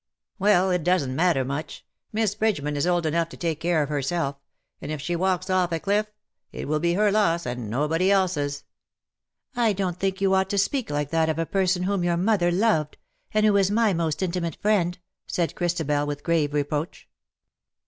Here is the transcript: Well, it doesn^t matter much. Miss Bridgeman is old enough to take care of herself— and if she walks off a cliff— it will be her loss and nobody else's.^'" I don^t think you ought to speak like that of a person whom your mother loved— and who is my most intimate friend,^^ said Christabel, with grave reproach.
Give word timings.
Well, 0.39 0.71
it 0.71 0.83
doesn^t 0.83 1.11
matter 1.11 1.45
much. 1.45 1.85
Miss 2.11 2.33
Bridgeman 2.33 2.75
is 2.75 2.87
old 2.87 3.05
enough 3.05 3.29
to 3.29 3.37
take 3.37 3.59
care 3.59 3.83
of 3.83 3.89
herself— 3.89 4.35
and 4.81 4.91
if 4.91 4.99
she 4.99 5.15
walks 5.15 5.47
off 5.47 5.71
a 5.71 5.79
cliff— 5.79 6.07
it 6.51 6.67
will 6.67 6.79
be 6.79 6.95
her 6.95 7.11
loss 7.11 7.45
and 7.45 7.69
nobody 7.69 8.09
else's.^'" 8.09 8.63
I 9.55 9.75
don^t 9.75 9.97
think 9.97 10.19
you 10.19 10.33
ought 10.33 10.49
to 10.49 10.57
speak 10.57 10.89
like 10.89 11.11
that 11.11 11.29
of 11.29 11.37
a 11.37 11.45
person 11.45 11.83
whom 11.83 12.03
your 12.03 12.17
mother 12.17 12.49
loved— 12.51 12.97
and 13.31 13.45
who 13.45 13.55
is 13.57 13.69
my 13.69 13.93
most 13.93 14.23
intimate 14.23 14.55
friend,^^ 14.55 14.97
said 15.27 15.53
Christabel, 15.53 16.07
with 16.07 16.23
grave 16.23 16.51
reproach. 16.55 17.07